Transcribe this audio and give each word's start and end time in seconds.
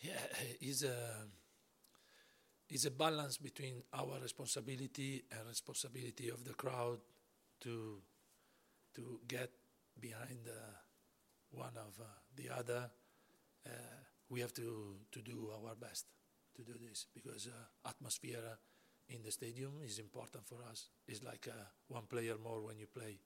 Yeah, 0.00 0.20
is 0.60 0.82
a 0.84 1.26
is 2.70 2.84
a 2.84 2.90
balance 2.90 3.38
between 3.38 3.82
our 3.94 4.18
responsibility 4.20 5.24
and 5.30 5.40
responsibility 5.48 6.28
of 6.28 6.44
the 6.44 6.52
crowd 6.54 6.98
to 7.60 8.00
to 8.94 9.20
get 9.28 9.50
behind 10.00 10.48
uh, 10.48 10.76
one 11.52 11.76
of 11.76 11.94
uh, 12.00 12.04
the 12.36 12.50
other. 12.50 12.90
Uh, 13.66 13.70
we 14.30 14.40
have 14.40 14.54
to 14.54 14.96
to 15.12 15.20
do 15.22 15.50
our 15.56 15.74
best 15.76 16.06
to 16.56 16.62
do 16.64 16.74
this 16.88 17.06
because 17.14 17.48
uh, 17.48 17.88
atmosphere 17.88 18.58
in 19.08 19.22
the 19.22 19.32
stadium 19.32 19.72
is 19.84 19.98
important 19.98 20.46
for 20.46 20.58
us. 20.70 20.90
It's 21.08 21.24
like 21.24 21.48
uh, 21.50 21.64
one 21.88 22.04
player 22.06 22.36
more 22.42 22.60
when 22.62 22.78
you 22.78 22.86
play, 22.86 23.20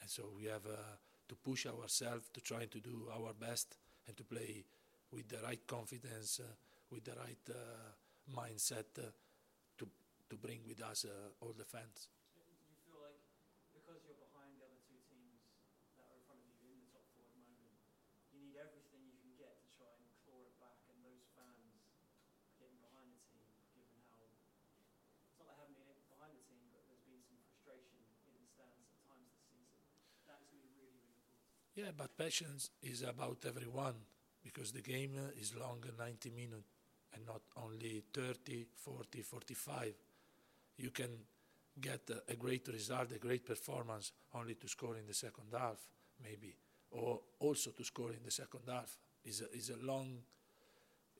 and 0.00 0.10
so 0.10 0.30
we 0.36 0.46
have 0.46 0.66
uh, 0.66 0.96
to 1.28 1.36
push 1.36 1.66
ourselves 1.66 2.28
to 2.34 2.40
try 2.40 2.66
to 2.66 2.80
do 2.80 3.08
our 3.14 3.34
best 3.34 3.76
and 4.06 4.16
to 4.16 4.24
play 4.24 4.64
with 5.12 5.28
the 5.28 5.40
right 5.42 5.64
confidence, 5.66 6.40
uh, 6.40 6.48
with 6.90 7.04
the 7.04 7.16
right 7.16 7.44
uh, 7.50 7.92
mindset 8.28 8.92
uh, 8.98 9.08
to 9.78 9.84
to 10.28 10.36
bring 10.36 10.60
with 10.68 10.82
us 10.82 11.06
all 11.40 11.54
the 11.56 11.64
fans. 11.64 12.08
You 12.36 12.76
feel 12.84 13.00
like 13.00 13.20
because 13.72 14.04
you're 14.04 14.20
behind 14.20 14.56
the 14.60 14.68
other 14.68 14.80
two 14.84 15.00
teams 15.08 15.40
that 15.96 16.04
are 16.08 16.16
in 16.16 16.24
front 16.28 16.44
of 16.44 16.52
you 16.60 16.76
in 16.76 16.80
the 16.84 16.90
top 16.92 17.08
four 17.16 17.24
at 17.28 17.36
the 17.36 17.44
moment, 17.48 17.80
you 18.32 18.40
need 18.44 18.56
everything 18.60 19.00
you 19.08 19.16
can 19.24 19.32
get 19.40 19.56
to 19.64 19.68
try 19.80 19.88
and 19.96 20.04
claw 20.24 20.44
it 20.44 20.52
back, 20.60 20.76
and 20.92 21.00
those 21.00 21.24
fans 21.32 21.88
getting 22.60 22.76
behind 22.84 23.08
the 23.08 23.20
team, 23.32 23.48
given 23.72 23.96
how 24.12 24.20
it's 24.28 24.36
not 24.44 24.60
that 25.40 25.48
they 25.48 25.56
haven't 25.56 25.76
been 25.80 25.88
behind 26.12 26.36
the 26.36 26.44
team, 26.44 26.68
but 26.74 26.84
there's 26.90 27.04
been 27.08 27.22
some 27.24 27.40
frustration 27.48 28.04
in 28.28 28.36
the 28.36 28.48
stands 28.52 28.84
at 28.92 29.00
times 29.08 29.28
this 29.32 29.46
season. 29.48 29.80
That's 30.28 30.44
going 30.52 30.60
to 30.60 30.68
be 30.68 30.76
really, 30.76 31.00
really 31.00 31.16
important. 31.16 31.48
Yeah, 31.78 31.92
but 31.96 32.12
patience 32.20 32.68
is 32.84 33.00
about 33.00 33.46
everyone 33.48 34.04
because 34.48 34.72
the 34.72 34.80
game 34.80 35.12
is 35.38 35.54
long 35.54 35.82
90 35.98 36.30
minutes 36.30 36.70
and 37.14 37.26
not 37.26 37.42
only 37.62 38.02
30, 38.14 38.64
40, 38.74 39.22
45. 39.22 39.94
You 40.78 40.90
can 40.90 41.10
get 41.80 42.08
a, 42.10 42.32
a 42.32 42.36
great 42.36 42.66
result, 42.68 43.12
a 43.12 43.18
great 43.18 43.44
performance 43.44 44.12
only 44.34 44.54
to 44.54 44.68
score 44.68 44.96
in 44.96 45.06
the 45.06 45.12
second 45.14 45.48
half, 45.52 45.76
maybe, 46.22 46.56
or 46.90 47.20
also 47.40 47.70
to 47.72 47.84
score 47.84 48.10
in 48.10 48.22
the 48.24 48.30
second 48.30 48.60
half. 48.68 48.96
Is 49.24 49.42
a, 49.42 49.52
is 49.54 49.70
a 49.70 49.86
long. 49.86 50.18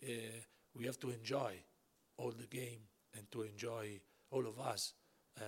Uh, 0.03 0.41
we 0.75 0.87
have 0.87 0.99
to 1.01 1.11
enjoy 1.11 1.53
all 2.17 2.31
the 2.31 2.47
game 2.47 2.81
and 3.15 3.31
to 3.33 3.43
enjoy 3.43 4.01
all 4.31 4.47
of 4.47 4.59
us. 4.59 4.95
Uh, 5.37 5.43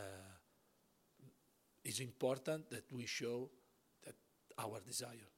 it's 1.84 2.00
important 2.00 2.68
that 2.70 2.92
we 2.92 3.06
show 3.06 3.48
that 4.04 4.16
our 4.58 4.80
desire. 4.86 5.30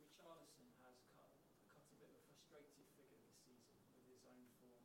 Richarlison 0.00 0.68
has 0.84 0.98
cut, 1.14 1.30
cut 1.70 1.84
a 1.84 1.96
bit 1.96 2.12
of 2.12 2.16
a 2.16 2.24
frustrated 2.28 2.84
figure 2.98 3.20
this 3.24 3.40
season 3.44 3.78
with 3.96 4.04
his 4.10 4.24
own 4.28 4.44
form. 4.60 4.84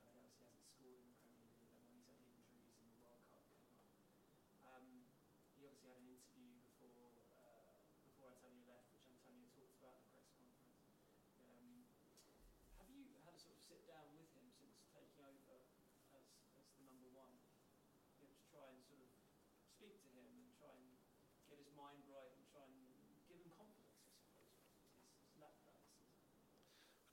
Uh, 0.00 0.08
he 0.08 0.16
obviously 0.16 0.44
hasn't 0.48 0.68
scored 0.72 1.00
in 1.02 1.08
the 1.12 1.18
Premier 1.20 1.50
League 1.52 1.68
and 1.68 1.76
when 1.82 1.92
he's 1.92 2.06
had 2.08 2.20
injuries 2.22 2.78
in 2.80 2.88
the 2.92 3.00
World 3.02 3.24
Cup 3.28 3.44
coming 3.52 3.76
up. 3.80 3.92
Um, 4.64 5.04
he 5.56 5.66
obviously 5.68 5.90
had 5.92 6.00
an 6.00 6.08
interview 6.08 6.52
before 6.64 7.12
uh, 7.34 7.76
before 8.08 8.28
Antonio 8.32 8.64
left, 8.70 8.88
which 8.94 9.04
Antonio 9.08 9.48
talked 9.52 9.76
about 9.82 10.00
in 10.00 10.08
the 10.08 10.14
press 10.16 10.32
conference. 10.40 10.80
Um, 11.44 11.84
have 12.80 12.88
you 12.88 13.04
had 13.12 13.24
a 13.27 13.27
sort 13.38 13.54
of 13.54 13.62
sit 13.62 13.82
down 13.86 14.06
with 14.18 14.28
him 14.34 14.46
since 14.50 14.74
taking 14.90 15.22
over 15.22 15.62
as, 16.14 16.26
as 16.58 16.66
the 16.74 16.82
number 16.82 17.08
one, 17.14 17.32
you 17.86 17.90
know, 17.94 18.02
to 18.18 18.26
try 18.50 18.66
and 18.68 18.82
sort 18.84 19.00
of 19.00 19.10
speak 19.78 19.94
to 20.02 20.08
him 20.12 20.26
and 20.26 20.50
try 20.58 20.72
and 20.74 20.86
get 21.46 21.58
his 21.62 21.70
mind 21.78 22.02
right 22.10 22.30
and 22.34 22.42
try 22.50 22.66
and 22.66 22.76
give 23.30 23.38
him 23.38 23.50
confidence, 23.54 24.02
I 24.02 24.10
suppose, 24.18 24.42
he's, 24.42 25.06
he's 25.22 25.38
that 25.38 25.54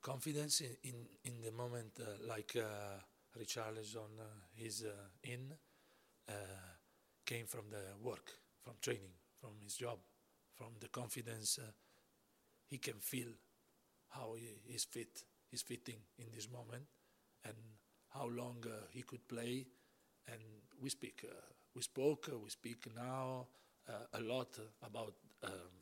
confidence 0.02 0.62
in, 0.62 0.76
in, 0.84 0.96
in 1.24 1.42
the 1.42 1.52
moment 1.52 2.00
uh, 2.00 2.06
like 2.28 2.56
uh, 2.58 3.02
Richarlison 3.38 4.20
uh, 4.20 4.26
is 4.58 4.84
uh, 4.86 4.92
in 5.24 5.54
uh, 6.30 6.34
came 7.26 7.46
from 7.46 7.66
the 7.72 7.84
work, 8.02 8.32
from 8.64 8.74
training, 8.82 9.14
from 9.40 9.52
his 9.64 9.76
job, 9.76 10.00
from 10.56 10.74
the 10.80 10.88
confidence 10.88 11.60
uh, 11.60 11.72
he 12.68 12.78
can 12.78 13.00
feel 13.00 13.30
how 14.10 14.36
he 14.38 14.74
is 14.74 14.86
fit, 14.86 15.24
he's 15.56 15.62
fitting 15.62 15.96
in 16.20 16.26
this 16.36 16.50
moment, 16.52 16.84
and 17.46 17.56
how 18.14 18.28
long 18.28 18.58
uh, 18.66 18.88
he 18.92 19.04
could 19.04 19.26
play. 19.26 19.66
And 20.28 20.42
we 20.82 20.90
speak, 20.90 21.24
uh, 21.24 21.34
we 21.74 21.82
spoke, 21.82 22.28
uh, 22.34 22.38
we 22.38 22.50
speak 22.50 22.88
now 22.94 23.48
uh, 23.88 24.20
a 24.20 24.20
lot 24.20 24.60
about 24.84 25.14
um, 25.46 25.76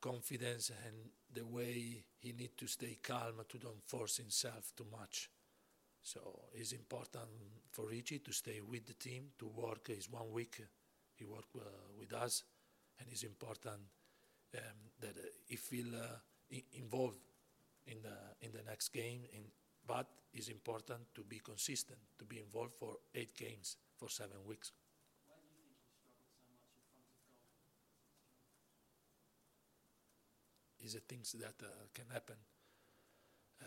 confidence 0.00 0.70
and 0.86 0.96
the 1.34 1.44
way 1.44 2.02
he 2.20 2.32
need 2.32 2.56
to 2.56 2.66
stay 2.66 2.96
calm 3.02 3.34
to 3.48 3.58
don't 3.58 3.84
force 3.84 4.16
himself 4.16 4.72
too 4.76 4.86
much. 4.90 5.28
So 6.02 6.20
it's 6.54 6.72
important 6.72 7.28
for 7.70 7.88
Richie 7.88 8.20
to 8.20 8.32
stay 8.32 8.60
with 8.60 8.86
the 8.86 8.94
team, 8.94 9.24
to 9.40 9.46
work. 9.46 9.90
It's 9.90 10.10
one 10.10 10.32
week 10.32 10.62
he 11.16 11.24
worked 11.26 11.54
uh, 11.56 11.60
with 11.98 12.14
us, 12.14 12.44
and 12.98 13.08
it's 13.12 13.24
important 13.24 13.82
um, 14.56 14.78
that 15.00 15.16
uh, 15.18 15.28
he 15.46 15.56
feel 15.56 15.86
involved 16.74 17.18
in 17.86 18.02
the 18.02 18.16
in 18.40 18.52
the 18.52 18.62
next 18.62 18.88
game. 18.92 19.24
In, 19.32 19.44
but 19.86 20.06
it's 20.32 20.48
important 20.48 21.14
to 21.14 21.22
be 21.22 21.38
consistent, 21.38 21.98
to 22.18 22.24
be 22.24 22.38
involved 22.38 22.74
for 22.78 22.96
eight 23.14 23.36
games 23.36 23.76
for 23.98 24.08
seven 24.08 24.38
weeks. 24.46 24.72
Why 25.26 25.36
do 25.42 25.48
you 25.48 25.54
think 25.60 25.74
he 25.76 25.98
struggled 26.00 26.32
so 26.40 26.48
much 26.56 26.72
in 26.86 27.02
front 27.02 27.02
of 27.02 27.18
goal? 27.26 27.42
is 30.84 30.94
the 30.94 31.00
things 31.00 31.32
that 31.32 31.54
uh, 31.62 31.70
can 31.94 32.06
happen 32.12 32.36
uh, 33.62 33.66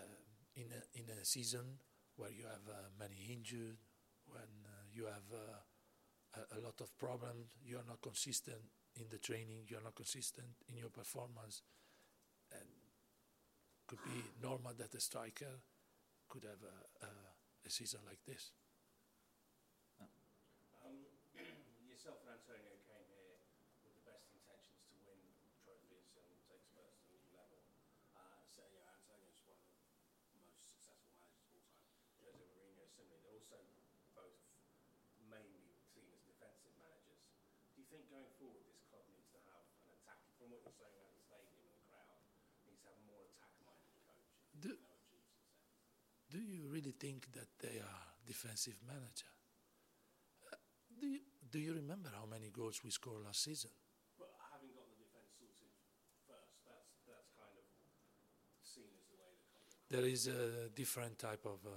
in 0.55 0.67
a, 0.71 0.81
in 0.99 1.05
a 1.21 1.25
season 1.25 1.79
where 2.15 2.31
you 2.31 2.43
have 2.43 2.63
uh, 2.69 2.87
many 2.99 3.15
injured, 3.31 3.77
when 4.27 4.49
uh, 4.65 4.69
you 4.91 5.05
have 5.05 5.27
uh, 5.33 6.39
a, 6.39 6.59
a 6.59 6.59
lot 6.63 6.79
of 6.81 6.97
problems, 6.97 7.55
you 7.63 7.77
are 7.77 7.87
not 7.87 8.01
consistent 8.01 8.63
in 8.95 9.05
the 9.09 9.17
training, 9.17 9.67
you 9.67 9.77
are 9.77 9.83
not 9.83 9.95
consistent 9.95 10.47
in 10.69 10.77
your 10.77 10.89
performance, 10.89 11.61
and 12.51 12.63
could 13.87 14.01
be 14.03 14.17
normal 14.41 14.73
that 14.77 14.93
a 14.93 14.99
striker 14.99 15.61
could 16.29 16.43
have 16.43 16.61
a, 16.65 17.05
a, 17.05 17.69
season 17.69 18.01
like 18.05 18.21
this. 18.25 18.53
Um, 20.01 21.05
yourself 21.89 22.21
and 22.25 22.37
Antonio 22.37 22.77
came 22.85 23.05
here 23.09 23.37
with 23.85 23.93
the 23.93 24.05
best 24.05 24.29
intentions 24.33 24.81
to 24.89 24.97
win 25.05 25.17
trophies 25.61 26.13
and 26.17 26.25
take 26.49 26.61
Spurs 26.65 26.97
to 27.05 27.13
a 27.13 27.21
new 27.21 27.33
level. 27.33 27.61
Uh, 28.13 28.41
so, 28.53 28.65
you 28.69 28.81
Antonio's 28.85 29.41
one 29.45 29.57
of 29.57 29.69
the 30.29 30.37
most 30.45 30.61
successful 30.65 31.17
managers 31.17 31.49
of 31.49 31.57
all 31.57 31.73
time. 31.73 31.89
Jose 32.21 32.45
Mourinho, 32.57 32.85
similarly, 32.89 33.21
they're 33.21 33.37
also 33.37 33.57
both 34.13 34.37
mainly 35.29 35.77
seen 35.93 36.09
as 36.13 36.21
defensive 36.25 36.73
managers. 36.77 37.21
Do 37.73 37.81
you 37.81 37.87
think 37.89 38.09
going 38.13 38.29
forward 38.37 38.65
this 38.69 38.81
club 38.89 39.05
needs 39.09 39.29
to 39.33 39.41
have 39.49 39.65
an 39.81 39.89
attack, 39.93 40.21
from 40.37 40.53
what 40.53 40.61
you're 40.61 40.77
saying 40.77 40.93
about 40.95 41.13
the 41.17 41.25
stadium 41.25 41.65
and 41.65 41.73
the 41.73 41.85
crowd, 41.89 42.21
needs 42.69 42.81
to 42.85 42.93
have 42.93 42.99
a 43.01 43.05
more 43.09 43.25
attack-minded 43.25 43.97
coach? 44.05 44.44
Do- 44.59 44.69
you 44.69 44.75
know, 44.75 44.95
achieve 44.97 45.23
success? 45.29 45.69
Do 46.31 46.39
you 46.39 46.67
really 46.67 46.91
think 46.93 47.31
that 47.33 47.47
they 47.59 47.79
are 47.79 48.03
defensive 48.25 48.77
manager? 48.87 49.31
Uh, 50.51 50.55
do 50.99 51.07
you, 51.07 51.19
do 51.51 51.59
you 51.59 51.73
remember 51.73 52.09
how 52.13 52.25
many 52.25 52.49
goals 52.49 52.81
we 52.83 52.89
scored 52.89 53.23
last 53.25 53.43
season? 53.43 53.71
But 54.17 54.29
having 54.51 54.71
got 54.73 54.87
the 54.89 54.97
defence 54.97 55.31
sorted 55.37 55.71
first, 56.27 56.55
that's 56.65 56.91
that's 57.07 57.29
kind 57.37 57.55
of 57.57 57.65
seen 58.63 58.89
as 58.97 59.05
the 59.11 59.17
way 59.21 59.31
the. 59.37 59.95
There 59.95 60.07
is 60.07 60.27
a 60.27 60.69
different 60.75 61.19
type 61.19 61.45
of 61.45 61.59
uh, 61.65 61.75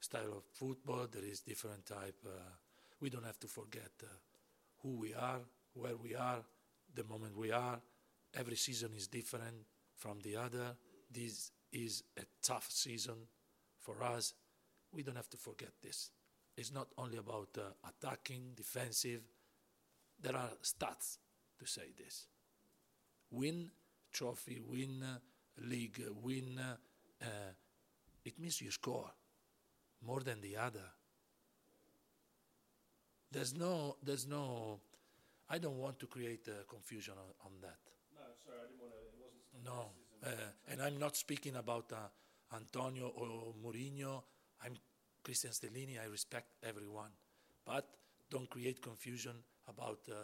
style 0.00 0.32
of 0.38 0.44
football. 0.52 1.06
There 1.10 1.24
is 1.24 1.40
different 1.40 1.86
type. 1.86 2.18
Uh, 2.26 2.30
we 3.00 3.10
don't 3.10 3.24
have 3.26 3.38
to 3.40 3.48
forget 3.48 3.92
uh, 4.02 4.06
who 4.82 4.96
we 4.96 5.14
are, 5.14 5.40
where 5.74 5.96
we 5.96 6.14
are, 6.14 6.42
the 6.94 7.04
moment 7.04 7.36
we 7.36 7.50
are. 7.52 7.80
Every 8.34 8.56
season 8.56 8.92
is 8.96 9.08
different 9.08 9.66
from 9.96 10.20
the 10.20 10.36
other. 10.36 10.76
This 11.10 11.50
is 11.72 12.02
a 12.18 12.22
tough 12.42 12.70
season 12.70 13.14
for 13.78 14.02
us. 14.02 14.34
We 14.92 15.02
don't 15.02 15.16
have 15.16 15.30
to 15.30 15.36
forget 15.36 15.70
this. 15.82 16.10
It's 16.56 16.72
not 16.72 16.88
only 16.98 17.18
about 17.18 17.48
uh, 17.56 17.88
attacking, 17.88 18.52
defensive. 18.54 19.22
There 20.20 20.36
are 20.36 20.50
stats 20.62 21.18
to 21.58 21.66
say 21.66 21.92
this. 21.96 22.26
Win 23.30 23.70
trophy, 24.12 24.60
win 24.60 25.02
uh, 25.02 25.18
league, 25.66 26.02
win. 26.22 26.58
Uh, 26.58 26.76
uh, 27.22 27.52
it 28.24 28.38
means 28.38 28.60
you 28.60 28.70
score 28.70 29.10
more 30.06 30.20
than 30.20 30.40
the 30.40 30.56
other. 30.56 30.84
There's 33.30 33.56
no, 33.56 33.96
there's 34.02 34.26
no. 34.26 34.80
I 35.48 35.58
don't 35.58 35.78
want 35.78 35.98
to 36.00 36.06
create 36.06 36.46
uh, 36.48 36.64
confusion 36.68 37.14
on, 37.14 37.46
on 37.46 37.52
that. 37.62 37.78
No, 38.14 38.20
sorry, 38.44 38.58
I 38.60 38.66
didn't 38.68 38.80
want 38.80 38.92
to. 38.92 38.98
It 38.98 39.16
wasn't. 39.18 39.64
No, 39.64 39.90
and 40.70 40.82
I'm 40.82 40.98
not 40.98 41.16
speaking 41.16 41.56
about 41.56 41.92
uh, 41.92 42.56
Antonio 42.56 43.08
or 43.16 43.54
Mourinho. 43.64 44.22
I'm 44.64 44.74
Cristian 45.24 45.50
Stellini. 45.50 46.00
I 46.02 46.06
respect 46.06 46.54
everyone, 46.62 47.10
but 47.66 47.88
don't 48.30 48.48
create 48.48 48.80
confusion 48.80 49.34
about 49.68 50.00
uh, 50.10 50.14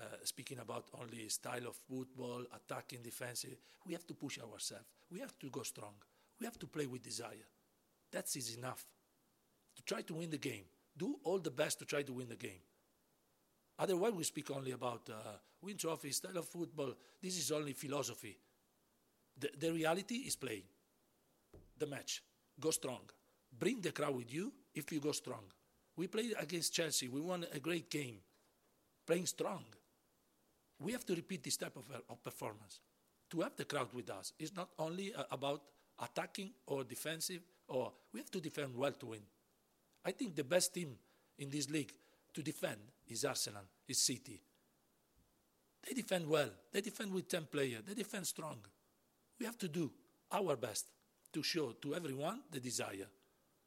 uh, 0.00 0.04
speaking 0.24 0.58
about 0.60 0.86
only 1.00 1.28
style 1.28 1.66
of 1.66 1.76
football, 1.88 2.44
attacking, 2.54 3.02
defensive. 3.02 3.56
We 3.86 3.92
have 3.94 4.06
to 4.06 4.14
push 4.14 4.38
ourselves. 4.38 4.84
We 5.10 5.20
have 5.20 5.36
to 5.40 5.50
go 5.50 5.62
strong. 5.62 5.94
We 6.40 6.46
have 6.46 6.58
to 6.60 6.66
play 6.66 6.86
with 6.86 7.02
desire. 7.02 7.48
That 8.12 8.24
is 8.36 8.56
enough 8.56 8.86
to 9.76 9.82
try 9.82 10.02
to 10.02 10.14
win 10.14 10.30
the 10.30 10.38
game. 10.38 10.64
Do 10.96 11.16
all 11.24 11.38
the 11.38 11.50
best 11.50 11.78
to 11.80 11.84
try 11.84 12.02
to 12.02 12.12
win 12.12 12.28
the 12.28 12.36
game. 12.36 12.60
Otherwise, 13.78 14.12
we 14.12 14.24
speak 14.24 14.50
only 14.50 14.72
about 14.72 15.08
uh, 15.10 15.36
win 15.62 15.76
trophy, 15.76 16.10
style 16.10 16.36
of 16.38 16.48
football. 16.48 16.94
This 17.22 17.38
is 17.38 17.50
only 17.52 17.72
philosophy. 17.72 18.36
The, 19.38 19.50
the 19.58 19.72
reality 19.72 20.16
is 20.16 20.36
playing 20.36 20.64
the 21.78 21.86
match. 21.86 22.22
Go 22.60 22.70
strong. 22.70 23.00
Bring 23.56 23.80
the 23.80 23.92
crowd 23.92 24.16
with 24.16 24.32
you 24.32 24.52
if 24.74 24.90
you 24.92 25.00
go 25.00 25.12
strong. 25.12 25.44
We 25.96 26.06
played 26.06 26.34
against 26.38 26.74
Chelsea. 26.74 27.08
We 27.08 27.20
won 27.20 27.46
a 27.52 27.58
great 27.58 27.90
game. 27.90 28.18
Playing 29.06 29.26
strong. 29.26 29.64
We 30.80 30.92
have 30.92 31.04
to 31.06 31.14
repeat 31.14 31.42
this 31.42 31.56
type 31.56 31.76
of, 31.76 31.84
uh, 31.92 31.98
of 32.10 32.22
performance 32.22 32.80
to 33.30 33.40
have 33.40 33.56
the 33.56 33.64
crowd 33.64 33.88
with 33.92 34.10
us. 34.10 34.32
It's 34.38 34.54
not 34.54 34.68
only 34.78 35.14
uh, 35.14 35.24
about 35.30 35.62
attacking 36.00 36.50
or 36.66 36.84
defensive, 36.84 37.42
or 37.68 37.92
we 38.12 38.20
have 38.20 38.30
to 38.30 38.40
defend 38.40 38.76
well 38.76 38.92
to 38.92 39.06
win. 39.06 39.22
I 40.04 40.12
think 40.12 40.36
the 40.36 40.44
best 40.44 40.72
team 40.72 40.94
in 41.38 41.50
this 41.50 41.68
league 41.68 41.92
to 42.34 42.42
defend 42.42 42.78
is 43.08 43.24
Arsenal, 43.24 43.62
is 43.88 43.98
City. 43.98 44.40
They 45.86 45.94
defend 45.94 46.28
well. 46.28 46.50
They 46.72 46.80
defend 46.80 47.12
with 47.12 47.28
10 47.28 47.46
players. 47.50 47.82
They 47.86 47.94
defend 47.94 48.26
strong. 48.26 48.58
We 49.38 49.46
have 49.46 49.58
to 49.58 49.68
do 49.68 49.90
our 50.32 50.56
best 50.56 50.86
to 51.32 51.42
show 51.42 51.72
to 51.80 51.94
everyone 51.94 52.40
the 52.50 52.60
desire. 52.60 53.06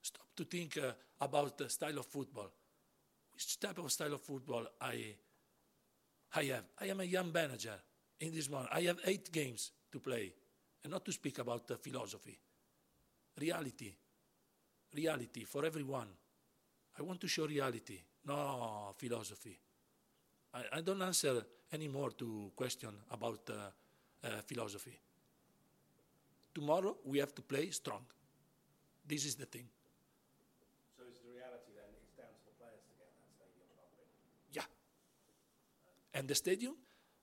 Stop 0.02 0.28
to 0.36 0.44
think 0.44 0.78
uh, 0.78 0.92
about 1.20 1.58
the 1.58 1.70
style 1.70 2.00
of 2.00 2.06
football. 2.06 2.52
Which 3.34 3.60
type 3.60 3.78
of 3.78 3.92
style 3.92 4.14
of 4.14 4.22
football 4.22 4.66
I, 4.82 5.16
I 6.36 6.44
have? 6.44 6.64
I 6.80 6.86
am 6.88 7.00
a 7.00 7.06
young 7.06 7.32
manager 7.32 7.76
in 8.20 8.34
this 8.34 8.50
moment. 8.50 8.70
I 8.74 8.82
have 8.82 9.00
eight 9.06 9.32
games 9.32 9.72
to 9.92 10.00
play, 10.00 10.34
and 10.84 10.92
not 10.92 11.06
to 11.06 11.12
speak 11.12 11.40
about 11.40 11.68
the 11.68 11.78
philosophy. 11.78 12.38
Reality. 13.40 13.94
Reality 14.94 15.46
for 15.46 15.66
everyone. 15.66 16.08
I 17.00 17.04
want 17.04 17.22
to 17.22 17.28
show 17.28 17.46
reality, 17.48 18.00
no 18.26 18.94
philosophy. 18.98 19.58
I, 20.54 20.64
I 20.74 20.82
don't 20.82 21.02
answer 21.02 21.42
anymore 21.72 22.12
to 22.12 22.52
question 22.56 22.90
about 23.10 23.50
uh, 23.50 24.28
uh, 24.28 24.42
philosophy. 24.46 25.00
Tomorrow 26.54 26.98
we 27.06 27.20
have 27.20 27.34
to 27.36 27.42
play 27.42 27.70
strong. 27.72 28.06
This 29.08 29.26
is 29.26 29.36
the 29.36 29.46
thing. 29.46 29.68
So 30.98 31.04
is 31.10 31.20
the 31.20 31.32
reality 31.32 31.72
then? 31.76 31.90
It's 32.04 32.16
down 32.18 32.28
to 32.28 32.46
the 32.46 32.56
players 32.60 32.82
to 32.88 32.94
get 33.00 33.10
that 33.18 33.32
stadium 33.36 33.68
pumping. 33.76 34.08
Yeah. 34.52 34.68
And 36.14 36.28
the 36.28 36.36
stadium, 36.36 36.76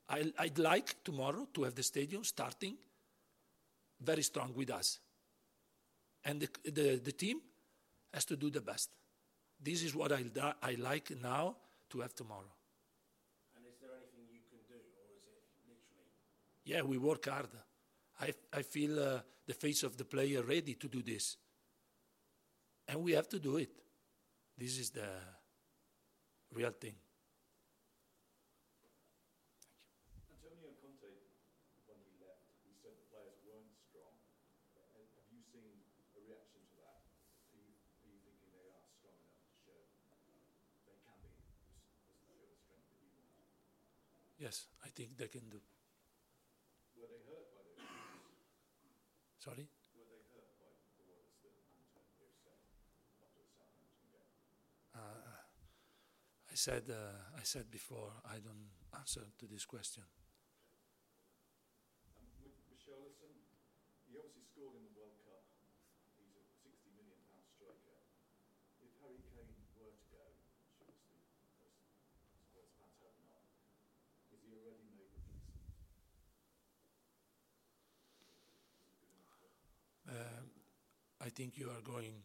I, 0.09 0.33
I'd 0.39 0.59
like 0.59 1.05
tomorrow 1.05 1.47
to 1.55 1.65
have 1.65 1.75
the 1.75 1.83
stadium 1.83 2.25
starting 2.25 2.77
very 4.01 4.23
strong 4.23 4.53
with 4.55 4.71
us. 4.71 4.99
And 6.25 6.41
the, 6.41 6.49
the, 6.65 7.01
the 7.03 7.13
team 7.13 7.41
has 8.13 8.25
to 8.27 8.37
do 8.37 8.51
the 8.51 8.61
best. 8.61 8.91
This 9.63 9.83
is 9.83 9.95
what 9.95 10.13
I, 10.13 10.25
I 10.63 10.77
like 10.79 11.13
now 11.23 11.57
to 11.91 12.01
have 12.01 12.15
tomorrow. 12.15 12.53
And 13.57 13.65
is 13.67 13.79
there 13.81 13.91
anything 13.91 14.25
you 14.33 14.41
can 14.49 14.59
do, 14.69 14.75
or 14.75 15.07
is 15.17 15.25
it 15.27 15.43
literally? 15.67 16.09
Yeah, 16.65 16.83
we 16.83 16.99
work 16.99 17.29
hard. 17.29 17.49
I, 18.21 18.33
I 18.53 18.63
feel 18.63 18.99
uh, 18.99 19.21
the 19.47 19.55
face 19.55 19.83
of 19.83 19.97
the 19.97 20.05
player 20.05 20.43
ready 20.43 20.75
to 20.75 20.89
do 20.89 21.03
this. 21.03 21.37
And 22.89 23.03
we 23.03 23.13
have 23.13 23.29
to 23.29 23.39
do 23.39 23.57
it. 23.57 23.71
This 24.57 24.79
is 24.79 24.91
the 24.91 25.09
real 26.53 26.73
thing. 26.73 26.95
Antonio 30.33 30.73
Conte, 30.83 31.11
when 31.87 31.99
he 32.03 32.13
left, 32.19 32.43
he 32.67 32.73
said 32.83 32.97
the 32.99 33.07
players 33.13 33.39
weren't 33.47 33.71
strong. 33.87 34.17
Uh, 34.75 34.83
Have 35.15 35.29
you 35.31 35.43
seen 35.53 35.85
a 36.17 36.21
reaction 36.27 36.61
to 36.65 36.75
that? 36.83 37.05
Are 37.53 37.61
you, 37.61 37.77
are 38.03 38.09
you 38.09 38.19
thinking 38.25 38.51
they 38.51 38.67
are 38.73 38.83
strong 38.99 39.19
enough 39.21 39.39
to 39.47 39.55
show 39.63 39.79
they 39.87 40.01
can 40.03 40.19
be, 40.27 40.41
as, 40.91 40.99
as 42.09 42.17
show 42.27 42.41
strength 42.67 42.89
that 42.89 42.99
you 42.99 43.13
want? 43.15 43.37
Yes, 44.39 44.67
I 44.83 44.89
think 44.91 45.19
they 45.19 45.29
can 45.29 45.47
do. 45.51 45.61
Were 46.97 47.07
they 47.11 47.23
hurt 47.27 47.48
game? 49.57 49.69
Uh, 54.95 55.31
I 56.51 56.55
said, 56.55 56.91
uh, 56.91 57.39
I 57.39 57.43
said 57.45 57.71
before, 57.71 58.11
I 58.27 58.43
don't 58.43 58.75
answer 58.99 59.23
to 59.39 59.47
this 59.47 59.65
question. 59.65 60.03
Um, 62.19 62.27
with 62.43 62.59
Richarlison, 62.67 63.31
he 64.11 64.19
obviously 64.19 64.43
scored 64.43 64.75
in 64.75 64.83
the 64.83 64.95
World 64.99 65.23
Cup. 65.23 65.47
He's 66.19 66.35
a 66.35 66.43
60 66.67 66.91
million 66.99 67.21
pound 67.31 67.47
striker. 67.55 68.03
If 68.83 68.91
Harry 69.05 69.23
Kane 69.31 69.55
were 69.79 69.95
to 69.95 70.07
go, 70.11 70.25
which 70.83 70.83
obviously 70.83 71.23
most 71.63 71.79
Spurs 72.43 72.75
fans 72.75 72.97
hope 72.99 73.15
not, 73.23 73.47
is 74.35 74.43
he 74.43 74.51
already 74.59 74.88
I 81.29 81.31
think 81.31 81.59
you 81.59 81.69
are 81.69 81.85
going 81.85 82.25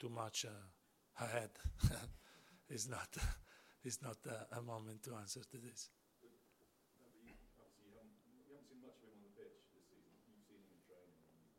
too 0.00 0.08
much 0.08 0.44
uh, 0.44 1.22
ahead. 1.24 1.50
it's 2.68 2.88
not, 2.88 3.06
it's 3.84 4.02
not 4.02 4.18
uh, 4.26 4.58
a 4.58 4.62
moment 4.62 5.04
to 5.04 5.14
answer 5.14 5.46
to 5.46 5.56
this. 5.62 5.94
No, 6.18 7.06
but 7.06 7.22
you, 7.22 7.38
obviously 7.54 7.86
you 7.86 7.94
haven't, 7.94 8.18
you 8.50 8.58
haven't 8.58 8.66
seen 8.66 8.82
much 8.82 8.98
of 8.98 9.14
him 9.14 9.22
on 9.22 9.30
the 9.30 9.30
pitch 9.38 9.62
this 9.70 9.86
season. 9.86 10.10
You've 10.26 10.42
seen 10.42 10.58
him 10.58 10.74
in 10.74 10.82
training. 10.90 11.22
And 11.22 11.38
you, 11.38 11.54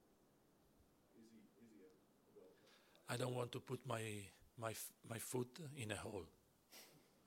is 1.15 1.31
he, 1.31 1.39
is 1.55 1.71
he 1.71 1.79
a, 1.88 1.91
a 1.95 2.36
World 2.36 2.59
Cup 2.59 2.75
player? 2.75 3.00
I 3.07 3.15
don't 3.15 3.31
want 3.31 3.55
to 3.55 3.63
put 3.63 3.79
my, 3.88 4.03
my, 4.59 4.75
my 5.07 5.19
foot 5.24 5.63
in 5.79 5.95
a 5.95 6.00
hole 6.03 6.27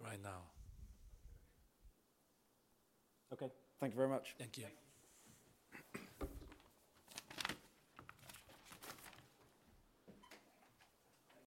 right 0.04 0.20
now. 0.20 0.52
Okay, 3.32 3.48
thank 3.80 3.94
you 3.94 3.96
very 3.96 4.12
much. 4.12 4.36
Thank 4.36 4.60
you. 4.60 4.68